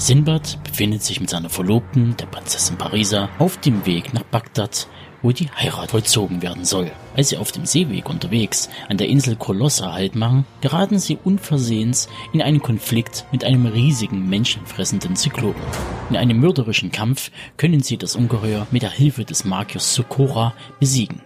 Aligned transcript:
Sinbad 0.00 0.64
befindet 0.64 1.02
sich 1.02 1.20
mit 1.20 1.28
seiner 1.28 1.50
Verlobten, 1.50 2.16
der 2.16 2.24
Prinzessin 2.24 2.78
Parisa, 2.78 3.28
auf 3.38 3.58
dem 3.58 3.84
Weg 3.84 4.14
nach 4.14 4.22
Bagdad, 4.22 4.88
wo 5.20 5.30
die 5.30 5.50
Heirat 5.54 5.90
vollzogen 5.90 6.40
werden 6.40 6.64
soll. 6.64 6.90
Als 7.14 7.28
sie 7.28 7.36
auf 7.36 7.52
dem 7.52 7.66
Seeweg 7.66 8.08
unterwegs 8.08 8.70
an 8.88 8.96
der 8.96 9.08
Insel 9.08 9.36
Kolossa 9.36 9.92
Halt 9.92 10.14
machen, 10.14 10.46
geraten 10.62 10.98
sie 10.98 11.18
unversehens 11.22 12.08
in 12.32 12.40
einen 12.40 12.62
Konflikt 12.62 13.26
mit 13.30 13.44
einem 13.44 13.66
riesigen 13.66 14.26
menschenfressenden 14.30 15.16
Zyklopen. 15.16 15.62
In 16.08 16.16
einem 16.16 16.40
mörderischen 16.40 16.90
Kampf 16.90 17.30
können 17.58 17.82
sie 17.82 17.98
das 17.98 18.16
Ungeheuer 18.16 18.66
mit 18.70 18.80
der 18.80 18.90
Hilfe 18.90 19.26
des 19.26 19.44
Magiers 19.44 19.94
Sokora 19.94 20.54
besiegen, 20.80 21.20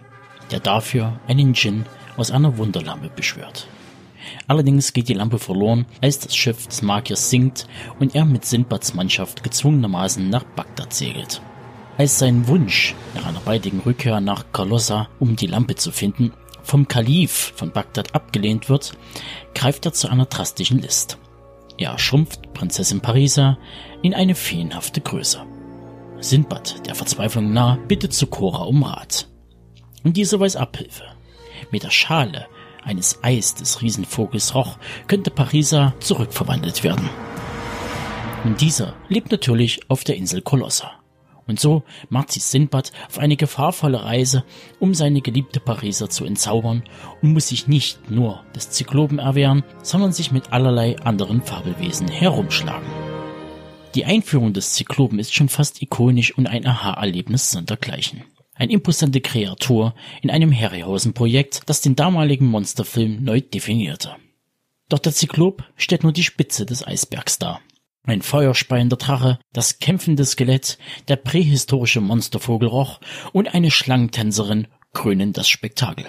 der 0.51 0.59
dafür 0.59 1.17
einen 1.29 1.53
Djinn 1.53 1.85
aus 2.17 2.29
einer 2.29 2.57
Wunderlampe 2.57 3.09
beschwört. 3.15 3.69
Allerdings 4.47 4.93
geht 4.93 5.09
die 5.09 5.13
Lampe 5.13 5.39
verloren, 5.39 5.85
als 6.01 6.19
das 6.19 6.35
Schiff 6.35 6.67
des 6.67 6.81
Magiers 6.81 7.29
sinkt 7.29 7.67
und 7.99 8.15
er 8.15 8.25
mit 8.25 8.45
Sindbads 8.45 8.93
Mannschaft 8.93 9.43
gezwungenermaßen 9.43 10.29
nach 10.29 10.43
Bagdad 10.43 10.93
segelt. 10.93 11.41
Als 11.97 12.19
sein 12.19 12.47
Wunsch 12.47 12.93
nach 13.13 13.25
einer 13.25 13.39
baldigen 13.39 13.79
Rückkehr 13.79 14.19
nach 14.19 14.51
Kalossa, 14.51 15.07
um 15.19 15.35
die 15.35 15.47
Lampe 15.47 15.75
zu 15.75 15.91
finden, 15.91 16.33
vom 16.61 16.87
Kalif 16.87 17.53
von 17.55 17.71
Bagdad 17.71 18.13
abgelehnt 18.13 18.69
wird, 18.69 18.93
greift 19.53 19.85
er 19.85 19.93
zu 19.93 20.09
einer 20.09 20.25
drastischen 20.25 20.79
List. 20.79 21.17
Er 21.77 21.97
schrumpft 21.99 22.53
Prinzessin 22.53 23.01
Parisa 23.01 23.57
in 24.01 24.13
eine 24.13 24.35
feenhafte 24.35 25.01
Größe. 25.01 25.41
Sindbad, 26.19 26.87
der 26.87 26.95
Verzweiflung 26.95 27.53
nah, 27.53 27.77
bittet 27.87 28.13
Sokora 28.13 28.63
um 28.63 28.83
Rat. 28.83 29.27
Und 30.03 30.17
diese 30.17 30.39
weiß 30.39 30.55
Abhilfe. 30.55 31.03
Mit 31.71 31.83
der 31.83 31.91
Schale 31.91 32.47
eines 32.85 33.19
Eis 33.23 33.55
des 33.55 33.81
Riesenvogels 33.81 34.55
roch, 34.55 34.77
könnte 35.07 35.31
Parisa 35.31 35.93
zurückverwandelt 35.99 36.83
werden. 36.83 37.09
Und 38.43 38.61
dieser 38.61 38.93
lebt 39.09 39.31
natürlich 39.31 39.89
auf 39.89 40.03
der 40.03 40.15
Insel 40.15 40.41
Kolossa. 40.41 40.91
Und 41.47 41.59
so 41.59 41.83
macht 42.09 42.31
sich 42.31 42.43
Sinbad 42.43 42.91
auf 43.07 43.19
eine 43.19 43.37
gefahrvolle 43.37 44.03
Reise, 44.03 44.43
um 44.79 44.93
seine 44.93 45.21
geliebte 45.21 45.59
Pariser 45.59 46.09
zu 46.09 46.25
entzaubern 46.25 46.83
und 47.21 47.33
muss 47.33 47.49
sich 47.49 47.67
nicht 47.67 48.09
nur 48.09 48.43
des 48.55 48.71
Zyklopen 48.71 49.19
erwehren, 49.19 49.63
sondern 49.83 50.11
sich 50.11 50.31
mit 50.31 50.53
allerlei 50.53 50.97
anderen 50.99 51.41
Fabelwesen 51.41 52.07
herumschlagen. 52.07 52.87
Die 53.93 54.05
Einführung 54.05 54.53
des 54.53 54.73
Zyklopen 54.73 55.19
ist 55.19 55.33
schon 55.33 55.49
fast 55.49 55.81
ikonisch 55.81 56.37
und 56.37 56.47
ein 56.47 56.65
Aha-Erlebnis 56.65 57.51
sondergleichen. 57.51 58.23
Ein 58.55 58.69
imposante 58.69 59.19
Kreatur 59.19 59.93
in 60.21 60.29
einem 60.31 60.51
Harryhausen-Projekt, 60.57 61.63
das 61.65 61.81
den 61.81 61.95
damaligen 61.95 62.47
Monsterfilm 62.47 63.21
neu 63.23 63.41
definierte. 63.41 64.15
Doch 64.87 64.99
der 64.99 65.13
Zyklop 65.13 65.63
stellt 65.75 66.03
nur 66.03 66.13
die 66.13 66.23
Spitze 66.23 66.65
des 66.65 66.85
Eisbergs 66.85 67.37
dar. 67.37 67.59
Ein 68.03 68.21
feuerspeiender 68.21 68.97
Drache, 68.97 69.39
das 69.51 69.79
kämpfende 69.79 70.23
Skelett, 70.25 70.77
der 71.07 71.17
prähistorische 71.17 72.01
Monstervogelroch 72.01 73.01
und 73.33 73.53
eine 73.53 73.71
Schlangentänzerin 73.71 74.67
krönen 74.93 75.33
das 75.33 75.49
Spektakel. 75.49 76.05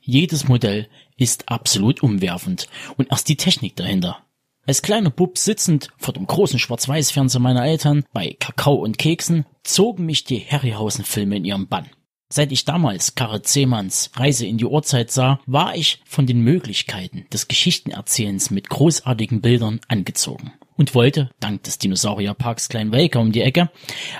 Jedes 0.00 0.48
Modell 0.48 0.88
ist 1.16 1.48
absolut 1.48 2.02
umwerfend 2.02 2.68
und 2.96 3.10
erst 3.10 3.28
die 3.28 3.36
Technik 3.36 3.76
dahinter. 3.76 4.25
Als 4.66 4.82
kleiner 4.82 5.10
Bub 5.10 5.38
sitzend 5.38 5.90
vor 5.96 6.12
dem 6.12 6.26
großen 6.26 6.58
Schwarz-Weiß-Fernseher 6.58 7.40
meiner 7.40 7.64
Eltern 7.64 8.04
bei 8.12 8.36
Kakao 8.40 8.74
und 8.74 8.98
Keksen 8.98 9.46
zogen 9.62 10.06
mich 10.06 10.24
die 10.24 10.40
Harryhausen-Filme 10.40 11.36
in 11.36 11.44
ihrem 11.44 11.68
Bann. 11.68 11.88
Seit 12.28 12.50
ich 12.50 12.64
damals 12.64 13.14
Karre 13.14 13.42
Zehmanns 13.42 14.10
Reise 14.16 14.44
in 14.44 14.58
die 14.58 14.64
Uhrzeit 14.64 15.12
sah, 15.12 15.38
war 15.46 15.76
ich 15.76 16.00
von 16.04 16.26
den 16.26 16.40
Möglichkeiten 16.40 17.26
des 17.32 17.46
Geschichtenerzählens 17.46 18.50
mit 18.50 18.68
großartigen 18.68 19.40
Bildern 19.40 19.80
angezogen 19.86 20.52
und 20.76 20.96
wollte, 20.96 21.30
dank 21.38 21.62
des 21.62 21.78
Dinosaurierparks 21.78 22.68
Klein 22.68 22.90
Welker 22.90 23.20
um 23.20 23.30
die 23.30 23.42
Ecke, 23.42 23.70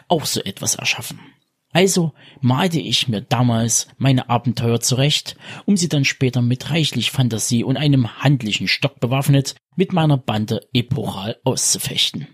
auch 0.06 0.26
so 0.26 0.40
etwas 0.40 0.76
erschaffen. 0.76 1.18
Also 1.76 2.14
malte 2.40 2.80
ich 2.80 3.06
mir 3.06 3.20
damals 3.20 3.88
meine 3.98 4.30
Abenteuer 4.30 4.80
zurecht, 4.80 5.36
um 5.66 5.76
sie 5.76 5.90
dann 5.90 6.06
später 6.06 6.40
mit 6.40 6.70
reichlich 6.70 7.10
Fantasie 7.10 7.64
und 7.64 7.76
einem 7.76 8.16
handlichen 8.22 8.66
Stock 8.66 8.98
bewaffnet 8.98 9.56
mit 9.76 9.92
meiner 9.92 10.16
Bande 10.16 10.66
epochal 10.72 11.36
auszufechten. 11.44 12.28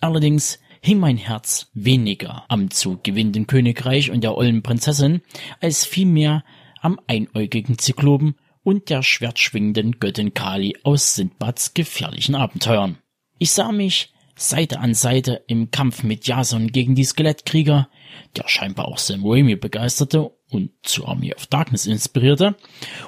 Allerdings 0.00 0.58
hing 0.80 1.00
mein 1.00 1.18
Herz 1.18 1.70
weniger 1.74 2.46
am 2.48 2.70
zu 2.70 2.98
gewinnenden 3.02 3.46
Königreich 3.46 4.10
und 4.10 4.24
der 4.24 4.34
ollen 4.34 4.62
Prinzessin, 4.62 5.20
als 5.60 5.84
vielmehr 5.84 6.42
am 6.80 6.98
einäugigen 7.06 7.76
Zyklopen 7.76 8.36
und 8.62 8.88
der 8.88 9.02
schwertschwingenden 9.02 10.00
Göttin 10.00 10.32
Kali 10.32 10.78
aus 10.82 11.14
Sindbads 11.14 11.74
gefährlichen 11.74 12.34
Abenteuern. 12.34 12.96
Ich 13.38 13.50
sah 13.50 13.70
mich 13.70 14.14
Seite 14.38 14.78
an 14.78 14.94
Seite 14.94 15.42
im 15.48 15.72
Kampf 15.72 16.04
mit 16.04 16.26
Jason 16.26 16.68
gegen 16.68 16.94
die 16.94 17.04
Skelettkrieger, 17.04 17.88
der 18.36 18.48
scheinbar 18.48 18.86
auch 18.86 18.98
Sam 18.98 19.26
Raimi 19.26 19.56
begeisterte 19.56 20.30
und 20.50 20.70
zu 20.82 21.06
Army 21.06 21.34
of 21.34 21.48
Darkness 21.48 21.86
inspirierte, 21.86 22.56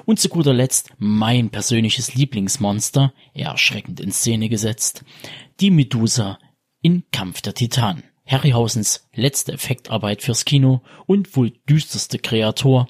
und 0.05 0.19
zu 0.19 0.27
guter 0.27 0.53
Letzt 0.53 0.89
mein 0.97 1.49
persönliches 1.49 2.15
Lieblingsmonster, 2.15 3.13
erschreckend 3.33 4.01
in 4.01 4.11
Szene 4.11 4.49
gesetzt, 4.49 5.05
die 5.61 5.71
Medusa 5.71 6.37
in 6.81 7.05
Kampf 7.11 7.41
der 7.41 7.53
Titanen. 7.53 8.03
Harryhausens 8.25 9.07
letzte 9.13 9.53
Effektarbeit 9.53 10.21
fürs 10.21 10.43
Kino 10.43 10.81
und 11.05 11.35
wohl 11.37 11.51
düsterste 11.69 12.19
Kreator, 12.19 12.87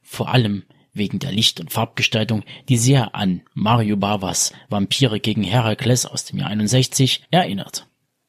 vor 0.00 0.28
allem 0.28 0.64
wegen 1.00 1.18
der 1.18 1.32
Licht- 1.32 1.58
und 1.58 1.72
Farbgestaltung, 1.72 2.44
die 2.68 2.76
sehr 2.76 3.16
an 3.16 3.42
Mario 3.54 3.96
Bavas 3.96 4.52
Vampire 4.68 5.18
gegen 5.18 5.42
Herakles 5.42 6.06
aus 6.06 6.26
dem 6.26 6.38
Jahr 6.38 6.50
61 6.50 7.24
erinnert. 7.32 7.88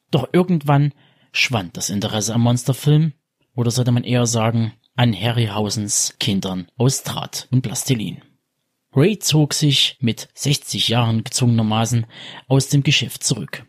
Doch 0.09 0.29
irgendwann 0.31 0.93
schwand 1.31 1.77
das 1.77 1.91
Interesse 1.91 2.33
am 2.33 2.41
Monsterfilm, 2.41 3.13
oder 3.53 3.69
sollte 3.69 3.91
man 3.91 4.05
eher 4.05 4.25
sagen, 4.25 4.73
an 4.95 5.13
Harryhausens 5.13 6.15
Kindern 6.19 6.67
aus 6.77 7.03
Draht 7.03 7.47
und 7.51 7.61
Plastilin. 7.61 8.21
Ray 8.93 9.19
zog 9.19 9.53
sich 9.53 9.97
mit 9.99 10.29
60 10.33 10.87
Jahren 10.87 11.23
gezwungenermaßen 11.23 12.05
aus 12.47 12.69
dem 12.69 12.83
Geschäft 12.83 13.23
zurück. 13.23 13.65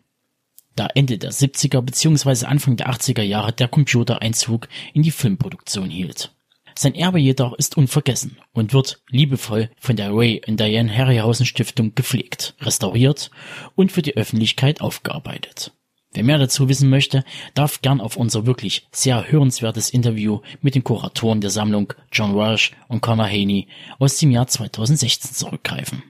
Da 0.74 0.86
Ende 0.94 1.18
der 1.18 1.32
70er 1.32 1.80
bzw. 1.80 2.46
Anfang 2.46 2.76
der 2.76 2.91
80er 2.91 3.22
Jahre 3.22 3.52
der 3.52 3.68
Computereinzug 3.68 4.68
in 4.94 5.02
die 5.02 5.10
Filmproduktion 5.10 5.91
hielt. 5.91 6.32
Sein 6.75 6.94
Erbe 6.94 7.19
jedoch 7.19 7.55
ist 7.55 7.77
unvergessen 7.77 8.38
und 8.53 8.72
wird 8.72 9.03
liebevoll 9.10 9.71
von 9.78 9.97
der 9.97 10.15
Ray 10.15 10.43
und 10.47 10.59
Diane 10.59 10.94
Harryhausen 10.94 11.47
Stiftung 11.47 11.94
gepflegt, 11.94 12.55
restauriert 12.60 13.31
und 13.75 13.93
für 13.93 14.03
die 14.03 14.16
Öffentlichkeit 14.16 14.81
aufgearbeitet. 14.81 15.72
Wer 16.15 16.25
mehr 16.25 16.38
dazu 16.38 16.69
wissen 16.69 16.91
möchte, 16.91 17.25
darf 17.55 17.81
gern 17.81 18.00
auf 18.00 18.16
unser 18.16 18.44
wirklich 18.44 18.87
sehr 18.93 19.31
hörenswertes 19.31 19.91
Interview 19.91 20.41
mit 20.60 20.75
den 20.75 20.84
Kuratoren 20.84 21.41
der 21.41 21.50
Sammlung 21.50 21.94
John 22.12 22.37
Walsh 22.37 22.72
und 22.89 23.00
Connor 23.00 23.27
Haney 23.27 23.69
aus 23.99 24.19
dem 24.19 24.31
Jahr 24.31 24.47
2016 24.47 25.33
zurückgreifen. 25.33 26.03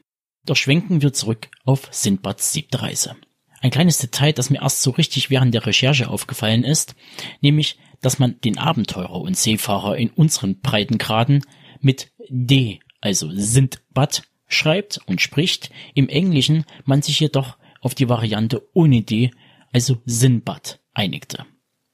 Doch 0.44 0.56
schwenken 0.56 1.02
wir 1.02 1.12
zurück 1.12 1.48
auf 1.64 1.86
Sindbads 1.92 2.52
siebte 2.52 2.82
Reise. 2.82 3.14
Ein 3.60 3.70
kleines 3.70 3.98
Detail, 3.98 4.32
das 4.32 4.50
mir 4.50 4.60
erst 4.60 4.82
so 4.82 4.90
richtig 4.90 5.30
während 5.30 5.54
der 5.54 5.66
Recherche 5.66 6.08
aufgefallen 6.08 6.64
ist, 6.64 6.96
nämlich, 7.40 7.78
dass 8.02 8.18
man 8.18 8.38
den 8.42 8.58
Abenteurer 8.58 9.20
und 9.20 9.36
Seefahrer 9.36 9.96
in 9.96 10.10
unseren 10.10 10.60
Breitengraden 10.60 11.44
mit 11.80 12.12
D, 12.28 12.80
also 13.00 13.30
Sindbad, 13.32 14.24
schreibt 14.46 15.00
und 15.06 15.22
spricht, 15.22 15.70
im 15.94 16.08
Englischen 16.10 16.64
man 16.84 17.00
sich 17.00 17.18
jedoch 17.20 17.56
auf 17.80 17.94
die 17.94 18.10
Variante 18.10 18.62
ohne 18.74 19.02
D 19.02 19.30
also 19.72 19.98
Sinbad, 20.04 20.80
einigte. 20.94 21.46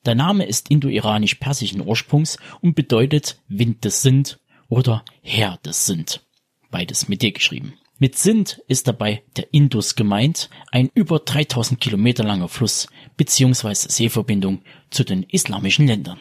Der 0.05 0.15
Name 0.15 0.45
ist 0.45 0.71
indo-iranisch-persischen 0.71 1.87
Ursprungs 1.87 2.39
und 2.61 2.75
bedeutet 2.75 3.41
Wind 3.49 3.85
des 3.85 4.03
Sind 4.03 4.41
oder 4.69 5.05
Herr 5.23 5.59
des 5.59 5.87
Sind. 5.87 6.27
Beides 6.71 7.09
mit 7.09 7.23
D 7.23 7.31
geschrieben. 7.31 7.75
Mit 8.01 8.17
Sind 8.17 8.63
ist 8.69 8.87
dabei 8.87 9.25
der 9.37 9.53
Indus 9.53 9.97
gemeint, 9.97 10.51
ein 10.71 10.89
über 10.95 11.19
3000 11.19 11.81
Kilometer 11.81 12.23
langer 12.23 12.49
Fluss 12.49 12.87
beziehungsweise 13.17 13.91
Seeverbindung 13.91 14.63
zu 14.91 15.03
den 15.03 15.25
islamischen 15.25 15.89
Ländern. 15.89 16.21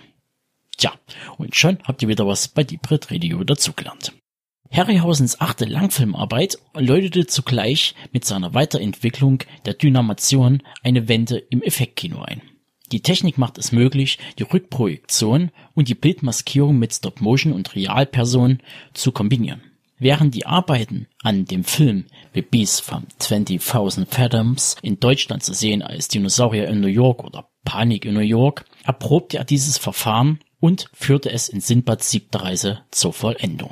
Tja, 0.75 0.93
und 1.37 1.55
schon 1.55 1.77
habt 1.83 2.01
ihr 2.01 2.07
wieder 2.07 2.25
was 2.25 2.47
bei 2.47 2.63
Deep 2.63 2.89
Red 2.89 3.11
Radio 3.11 3.43
dazugelernt. 3.43 4.11
Harryhausens 4.71 5.39
achte 5.39 5.65
Langfilmarbeit 5.65 6.57
läutete 6.73 7.27
zugleich 7.27 7.93
mit 8.11 8.25
seiner 8.25 8.55
Weiterentwicklung 8.55 9.43
der 9.65 9.75
Dynamation 9.75 10.63
eine 10.83 11.07
Wende 11.07 11.37
im 11.37 11.61
Effektkino 11.61 12.21
ein. 12.23 12.41
Die 12.91 13.01
Technik 13.01 13.37
macht 13.37 13.59
es 13.59 13.71
möglich, 13.71 14.17
die 14.39 14.43
Rückprojektion 14.43 15.51
und 15.75 15.89
die 15.89 15.95
Bildmaskierung 15.95 16.79
mit 16.79 16.93
Stop-Motion 16.93 17.53
und 17.53 17.75
Realpersonen 17.75 18.63
zu 18.93 19.11
kombinieren. 19.11 19.61
Während 19.99 20.35
die 20.35 20.45
Arbeiten 20.45 21.07
an 21.23 21.45
dem 21.45 21.63
Film 21.63 22.05
The 22.35 22.43
Beast 22.43 22.81
from 22.81 23.07
20.000 23.19 24.05
Fathoms 24.05 24.75
in 24.83 24.99
Deutschland 24.99 25.41
zu 25.41 25.53
sehen 25.53 25.81
als 25.81 26.07
Dinosaurier 26.07 26.67
in 26.67 26.81
New 26.81 26.87
York 26.87 27.23
oder 27.23 27.49
Panik 27.65 28.05
in 28.05 28.13
New 28.13 28.19
York, 28.19 28.65
erprobte 28.83 29.37
er 29.37 29.43
dieses 29.43 29.79
Verfahren 29.79 30.39
und 30.59 30.89
führte 30.93 31.31
es 31.31 31.49
in 31.49 31.61
Sindbads 31.61 32.11
siebter 32.11 32.41
Reise 32.41 32.81
zur 32.91 33.11
Vollendung. 33.11 33.71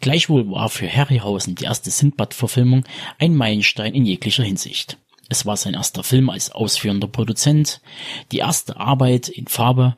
Gleichwohl 0.00 0.50
war 0.50 0.70
für 0.70 0.90
Harryhausen 0.90 1.54
die 1.54 1.64
erste 1.64 1.90
Sindbad-Verfilmung 1.90 2.84
ein 3.18 3.34
Meilenstein 3.34 3.94
in 3.94 4.06
jeglicher 4.06 4.44
Hinsicht. 4.44 4.98
Es 5.28 5.46
war 5.46 5.56
sein 5.56 5.74
erster 5.74 6.02
Film 6.02 6.30
als 6.30 6.50
ausführender 6.50 7.08
Produzent, 7.08 7.80
die 8.32 8.38
erste 8.38 8.78
Arbeit 8.78 9.28
in 9.28 9.46
Farbe 9.46 9.96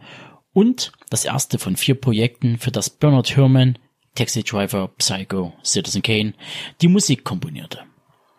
und 0.52 0.92
das 1.10 1.25
erste 1.25 1.58
von 1.58 1.76
vier 1.76 1.94
Projekten, 1.94 2.58
für 2.58 2.70
das 2.70 2.90
Bernard 2.90 3.37
Herrmann, 3.37 3.78
Taxi 4.16 4.42
Driver, 4.42 4.88
Psycho, 4.98 5.52
Citizen 5.62 6.02
Kane, 6.02 6.34
die 6.80 6.88
Musik 6.88 7.22
komponierte. 7.22 7.80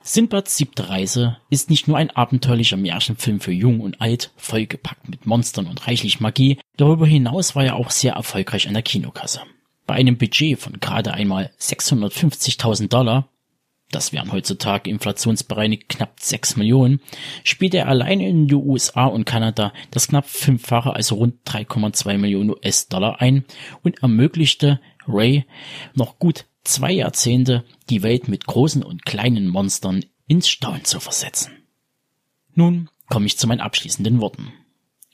Sinbads 0.01 0.55
siebte 0.55 0.87
Reise 0.89 1.37
ist 1.49 1.69
nicht 1.69 1.87
nur 1.87 1.97
ein 1.97 2.09
abenteuerlicher 2.09 2.77
Märchenfilm 2.77 3.41
für 3.41 3.51
Jung 3.51 3.81
und 3.81 3.99
Alt, 3.99 4.31
vollgepackt 4.37 5.09
mit 5.09 5.25
Monstern 5.25 5.67
und 5.67 5.85
reichlich 5.85 6.19
Magie, 6.19 6.59
darüber 6.77 7.05
hinaus 7.05 7.55
war 7.55 7.65
er 7.65 7.75
auch 7.75 7.91
sehr 7.91 8.13
erfolgreich 8.13 8.67
an 8.67 8.73
der 8.73 8.83
Kinokasse. 8.83 9.41
Bei 9.85 9.95
einem 9.95 10.17
Budget 10.17 10.59
von 10.59 10.79
gerade 10.79 11.13
einmal 11.13 11.51
650.000 11.59 12.87
Dollar, 12.87 13.27
das 13.91 14.13
wären 14.13 14.31
heutzutage 14.31 14.89
inflationsbereinigt 14.89 15.89
knapp 15.89 16.19
6 16.19 16.57
Millionen, 16.57 17.01
spielte 17.43 17.77
er 17.77 17.87
allein 17.87 18.19
in 18.19 18.47
den 18.47 18.63
USA 18.65 19.05
und 19.05 19.25
Kanada 19.25 19.73
das 19.91 20.07
knapp 20.07 20.25
fünffache, 20.25 20.93
also 20.93 21.15
rund 21.15 21.35
3,2 21.45 22.17
Millionen 22.17 22.51
US-Dollar 22.51 23.21
ein 23.21 23.45
und 23.83 24.01
ermöglichte 24.01 24.79
Ray 25.07 25.45
noch 25.93 26.19
gut 26.19 26.45
zwei 26.63 26.91
Jahrzehnte 26.91 27.63
die 27.89 28.03
Welt 28.03 28.27
mit 28.27 28.45
großen 28.45 28.83
und 28.83 29.05
kleinen 29.05 29.47
Monstern 29.47 30.05
ins 30.27 30.49
Staunen 30.49 30.83
zu 30.83 30.99
versetzen. 30.99 31.51
Nun 32.53 32.89
komme 33.09 33.25
ich 33.25 33.37
zu 33.37 33.47
meinen 33.47 33.61
abschließenden 33.61 34.19
Worten. 34.19 34.51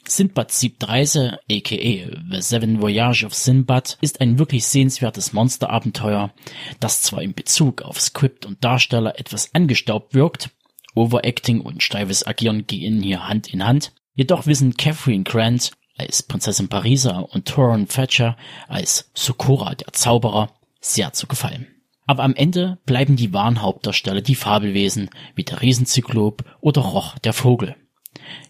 Sinbads 0.05 0.59
siebte 0.59 0.89
Reise, 0.89 1.39
aka 1.49 2.17
The 2.31 2.41
Seven 2.41 2.81
Voyage 2.81 3.25
of 3.25 3.33
Sinbad, 3.33 3.97
ist 4.01 4.19
ein 4.19 4.37
wirklich 4.37 4.65
sehenswertes 4.65 5.31
Monsterabenteuer, 5.31 6.33
das 6.79 7.01
zwar 7.01 7.21
in 7.21 7.33
Bezug 7.33 7.81
auf 7.83 8.01
Skript 8.01 8.45
und 8.45 8.63
Darsteller 8.63 9.17
etwas 9.17 9.53
angestaubt 9.55 10.13
wirkt, 10.13 10.49
Overacting 10.95 11.61
und 11.61 11.81
steifes 11.81 12.27
Agieren 12.27 12.67
gehen 12.67 13.01
hier 13.01 13.27
Hand 13.27 13.51
in 13.51 13.65
Hand, 13.65 13.93
jedoch 14.13 14.45
wissen 14.45 14.75
Catherine 14.75 15.23
Grant 15.23 15.71
als 15.97 16.23
Prinzessin 16.23 16.69
Parisa 16.69 17.19
und 17.19 17.47
Toron 17.47 17.87
Thatcher 17.87 18.37
als 18.67 19.09
Sokora 19.13 19.75
der 19.75 19.93
Zauberer 19.93 20.53
sehr 20.79 21.13
zu 21.13 21.27
gefallen. 21.27 21.67
Aber 22.05 22.23
am 22.23 22.35
Ende 22.35 22.79
bleiben 22.85 23.15
die 23.15 23.33
wahren 23.33 23.61
Hauptdarsteller 23.61 24.21
die 24.21 24.35
Fabelwesen 24.35 25.09
wie 25.35 25.43
der 25.43 25.61
Riesenzyklop 25.61 26.43
oder 26.59 26.81
Roch 26.81 27.17
der 27.19 27.33
Vogel. 27.33 27.75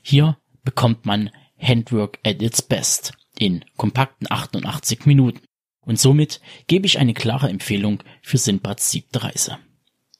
Hier 0.01 0.37
bekommt 0.63 1.05
man 1.05 1.29
Handwork 1.59 2.19
at 2.23 2.41
its 2.41 2.61
best 2.61 3.13
in 3.37 3.63
kompakten 3.77 4.27
88 4.29 5.05
Minuten. 5.05 5.41
Und 5.81 5.99
somit 5.99 6.39
gebe 6.67 6.85
ich 6.85 6.97
eine 6.97 7.13
klare 7.13 7.49
Empfehlung 7.49 8.03
für 8.21 8.37
Sinbads 8.37 8.89
siebte 8.89 9.23
Reise. 9.23 9.57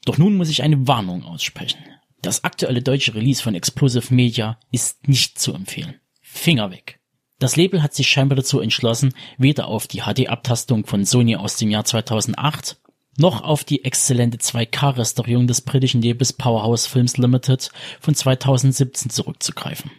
Doch 0.06 0.18
nun 0.18 0.36
muss 0.36 0.50
ich 0.50 0.62
eine 0.62 0.88
Warnung 0.88 1.24
aussprechen. 1.24 1.80
Das 2.22 2.44
aktuelle 2.44 2.82
deutsche 2.82 3.16
Release 3.16 3.42
von 3.42 3.56
Explosive 3.56 4.14
Media 4.14 4.60
ist 4.72 5.08
nicht 5.08 5.40
zu 5.40 5.54
empfehlen. 5.54 6.00
Finger 6.22 6.72
weg. 6.72 7.00
Das 7.40 7.56
Label 7.56 7.84
hat 7.84 7.94
sich 7.94 8.08
scheinbar 8.08 8.36
dazu 8.36 8.60
entschlossen, 8.60 9.14
weder 9.38 9.68
auf 9.68 9.88
die 9.88 10.02
HD-Abtastung 10.02 10.86
von 10.86 11.06
Sony 11.06 11.36
aus 11.36 11.58
dem 11.58 11.70
Jahr 11.70 11.86
2008 11.86 12.78
noch 13.18 13.44
auf 13.44 13.64
die 13.64 13.84
exzellente 13.84 14.38
2K-Restaurierung 14.38 15.48
des 15.48 15.62
britischen 15.62 16.02
Labels 16.02 16.34
Powerhouse 16.34 16.88
Films 16.88 17.18
Limited 17.18 17.70
von 18.00 18.16
2017 18.16 19.12
zurückzugreifen. 19.12 19.92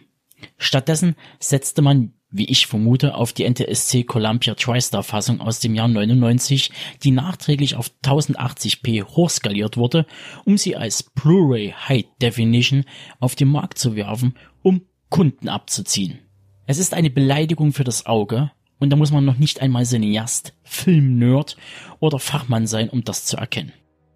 Stattdessen 0.57 1.15
setzte 1.39 1.81
man, 1.81 2.13
wie 2.29 2.45
ich 2.45 2.67
vermute, 2.67 3.15
auf 3.15 3.31
die 3.31 3.49
NTSC 3.49 4.03
Columbia 4.03 4.55
TriStar 4.55 5.03
Fassung 5.03 5.39
aus 5.39 5.59
dem 5.59 5.75
Jahr 5.75 5.87
99, 5.87 6.71
die 7.03 7.11
nachträglich 7.11 7.75
auf 7.75 7.91
1080p 8.03 9.03
hochskaliert 9.03 9.77
wurde, 9.77 10.05
um 10.43 10.57
sie 10.57 10.75
als 10.75 11.03
Blu-ray 11.03 11.73
High 11.87 12.05
Definition 12.21 12.83
auf 13.19 13.35
den 13.35 13.47
Markt 13.47 13.77
zu 13.77 13.95
werfen, 13.95 14.35
um 14.61 14.81
Kunden 15.09 15.47
abzuziehen. 15.47 16.24
Es 16.67 16.79
ist 16.79 16.93
eine 16.93 17.09
Beleidigung 17.09 17.73
für 17.73 17.83
das 17.83 18.05
Auge, 18.05 18.51
und 18.79 18.89
da 18.89 18.95
muss 18.95 19.11
man 19.11 19.23
noch 19.23 19.37
nicht 19.37 19.61
einmal 19.61 19.85
Cineast, 19.85 20.53
Filmnerd 20.63 21.57
oder 21.99 22.19
Fachmann 22.19 22.67
sein, 22.67 22.89
um 22.89 23.03
das 23.03 23.25
zu 23.25 23.37
erkennen. 23.37 23.71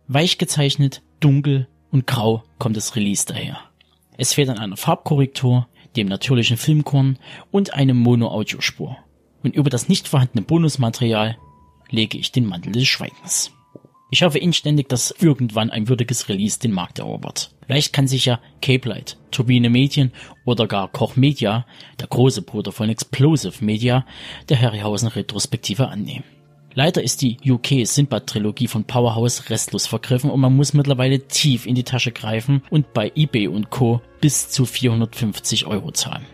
Weich 0.08 0.38
gezeichnet, 0.38 1.04
dunkel 1.20 1.68
und 1.92 2.08
grau 2.08 2.44
kommt 2.58 2.76
das 2.76 2.96
Release 2.96 3.26
daher. 3.26 3.60
Es 4.18 4.34
fehlt 4.34 4.50
an 4.50 4.58
einer 4.58 4.78
Farbkorrektur, 4.78 5.68
dem 5.96 6.08
natürlichen 6.08 6.58
Filmkorn 6.58 7.20
und 7.52 7.74
einem 7.74 7.98
Mono-Audiospur. 7.98 8.98
Und 9.44 9.56
über 9.56 9.70
das 9.70 9.88
nicht 9.88 10.08
vorhandene 10.08 10.42
Bonusmaterial 10.42 11.38
lege 11.90 12.18
ich 12.18 12.32
den 12.32 12.46
Mantel 12.46 12.74
des 12.74 12.88
Schweigens. 12.88 13.52
Ich 14.12 14.24
hoffe 14.24 14.40
inständig, 14.40 14.90
dass 14.90 15.12
irgendwann 15.12 15.70
ein 15.70 15.88
würdiges 15.88 16.30
Release 16.30 16.58
den 16.58 16.72
Markt 16.72 16.98
erobert. 16.98 17.52
Vielleicht 17.68 17.94
kann 17.94 18.08
sich 18.08 18.26
ja 18.26 18.40
Cape 18.60 18.90
Light, 18.90 19.18
Turbine 19.30 19.70
Medien 19.70 20.12
oder 20.46 20.66
gar 20.66 20.88
Koch 20.88 21.16
Media, 21.16 21.68
der 22.00 22.08
große 22.08 22.42
Bruder 22.42 22.72
von 22.72 22.90
Explosive 22.90 23.64
Media, 23.64 24.06
der 24.50 24.60
Harryhausen 24.60 25.10
Retrospektive 25.10 25.90
annehmen. 25.90 26.24
Leider 26.74 27.04
ist 27.04 27.22
die 27.22 27.38
UK 27.46 27.86
Sinbad 27.86 28.26
Trilogie 28.26 28.68
von 28.68 28.84
Powerhouse 28.84 29.52
restlos 29.52 29.86
vergriffen 29.86 30.32
und 30.32 30.40
man 30.40 30.56
muss 30.56 30.74
mittlerweile 30.74 31.28
tief 31.28 31.68
in 31.68 31.76
die 31.76 31.84
Tasche 31.84 32.12
greifen 32.12 32.64
und 32.72 32.94
bei 32.94 33.12
eBay 33.16 33.48
und 33.48 33.70
Co. 33.70 34.02
bis 34.22 34.50
zu 34.50 34.66
450 34.66 35.68
Euro 35.68 35.92
zahlen. 35.92 36.26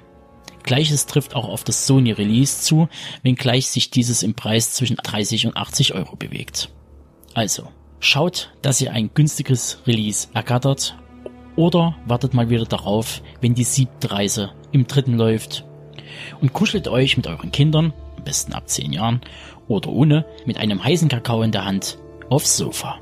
Gleiches 0.63 1.05
trifft 1.05 1.35
auch 1.35 1.47
auf 1.47 1.63
das 1.63 1.85
Sony 1.87 2.11
Release 2.11 2.61
zu, 2.61 2.87
wenngleich 3.21 3.67
sich 3.67 3.91
dieses 3.91 4.23
im 4.23 4.33
Preis 4.33 4.73
zwischen 4.73 4.95
30 4.95 5.47
und 5.47 5.57
80 5.57 5.93
Euro 5.93 6.15
bewegt. 6.15 6.69
Also, 7.35 7.67
schaut, 7.99 8.49
dass 8.61 8.79
ihr 8.79 8.93
ein 8.93 9.11
günstiges 9.13 9.79
Release 9.85 10.29
ergattert 10.33 10.97
oder 11.57 11.95
wartet 12.05 12.33
mal 12.33 12.49
wieder 12.49 12.63
darauf, 12.63 13.21
wenn 13.41 13.53
die 13.53 13.65
siebte 13.65 14.09
Reise 14.09 14.51
im 14.71 14.87
dritten 14.87 15.17
läuft 15.17 15.65
und 16.41 16.53
kuschelt 16.53 16.87
euch 16.87 17.17
mit 17.17 17.27
euren 17.27 17.51
Kindern, 17.51 17.93
am 18.17 18.23
besten 18.23 18.53
ab 18.53 18.69
10 18.69 18.93
Jahren 18.93 19.21
oder 19.67 19.89
ohne, 19.89 20.25
mit 20.45 20.57
einem 20.57 20.81
heißen 20.81 21.09
Kakao 21.09 21.41
in 21.41 21.51
der 21.51 21.65
Hand 21.65 21.97
aufs 22.29 22.55
Sofa. 22.55 22.99